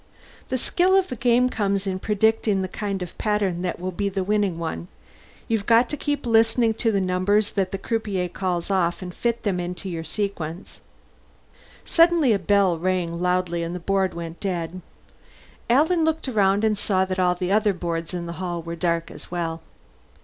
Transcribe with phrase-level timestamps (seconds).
[0.49, 4.09] The skill of the game comes in predicting the kind of pattern that will be
[4.09, 4.87] the winning one.
[5.47, 9.43] You've got to keep listening to the numbers that the croupier calls off, and fit
[9.43, 10.81] them into your sequence."
[11.85, 14.81] Suddenly a bell rang loudly, and the board went dead.
[15.69, 19.11] Alan looked around and saw that all the other boards in the hall were dark
[19.11, 19.61] as well.